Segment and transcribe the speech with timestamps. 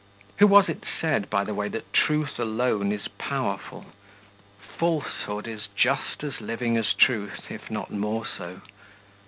[0.39, 3.85] Who was it said, by the way, that truth alone is powerful?
[4.79, 8.61] Falsehood is just as living as truth, if not more so.